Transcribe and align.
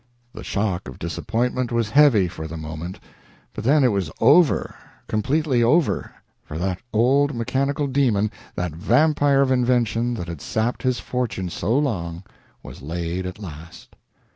The 0.33 0.43
shock 0.43 0.87
of 0.87 0.97
disappointment 0.97 1.71
was 1.71 1.91
heavy 1.91 2.27
for 2.27 2.47
the 2.47 2.57
moment, 2.57 2.99
but 3.53 3.63
then 3.63 3.83
it 3.83 3.89
was 3.91 4.09
over 4.19 4.73
completely 5.07 5.61
over 5.61 6.11
for 6.43 6.57
that 6.57 6.79
old 6.91 7.35
mechanical 7.35 7.85
demon, 7.85 8.31
that 8.55 8.71
vampire 8.71 9.41
of 9.43 9.51
invention 9.51 10.15
that 10.15 10.27
had 10.27 10.41
sapped 10.41 10.81
his 10.81 10.99
fortune 10.99 11.51
so 11.51 11.77
long, 11.77 12.23
was 12.63 12.81
laid 12.81 13.27
at 13.27 13.37
last. 13.37 13.95